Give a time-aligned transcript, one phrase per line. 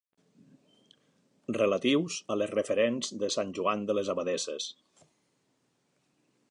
[1.57, 4.71] Relatius a les referents de Sant Joan de les Abadesses.